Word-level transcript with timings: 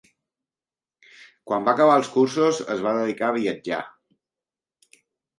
Quan 1.49 1.67
va 1.67 1.75
acabar 1.77 1.97
els 1.99 2.09
cursos 2.15 2.61
es 2.77 2.81
va 2.85 2.93
dedicar 2.99 3.27
a 3.27 3.35
viatjar. 3.35 3.83